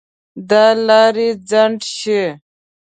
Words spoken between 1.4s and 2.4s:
خنډ شي.